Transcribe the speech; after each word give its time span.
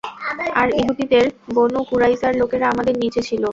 আর 0.55 0.67
ইহুদীদের 0.79 1.25
বনু 1.55 1.79
কুরাইজার 1.89 2.33
লোকেরা 2.41 2.65
আমাদের 2.69 2.95
নিচে 3.03 3.21
ছিল। 3.29 3.43